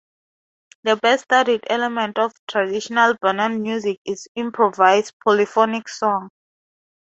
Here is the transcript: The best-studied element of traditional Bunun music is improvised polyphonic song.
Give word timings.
The 0.81 0.95
best-studied 0.95 1.65
element 1.69 2.17
of 2.17 2.33
traditional 2.47 3.13
Bunun 3.21 3.61
music 3.61 3.99
is 4.03 4.27
improvised 4.33 5.13
polyphonic 5.23 5.87
song. 5.87 6.29